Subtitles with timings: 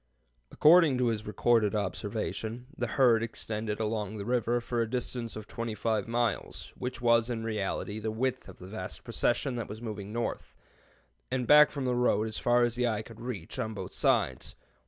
[0.51, 5.45] According to his recorded observation, the herd extended along the river for a distance of
[5.45, 10.11] 25 miles, which was in reality the width of the vast procession that was moving
[10.11, 10.55] north,
[11.29, 14.55] and back from the road as far as the eye could reach, on both sides.